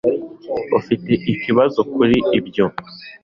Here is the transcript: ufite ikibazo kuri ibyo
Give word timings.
ufite 0.79 1.11
ikibazo 1.33 1.79
kuri 1.93 2.17
ibyo 2.37 2.65